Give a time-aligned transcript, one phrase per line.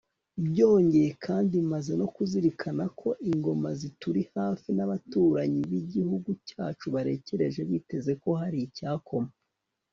[0.47, 8.29] byongeye kandi, maze no kuzirikana ko ingoma zituri hafi n'abaturanyi b'igihugu cyacu barekereje biteze ko
[8.41, 9.31] hari icyakoma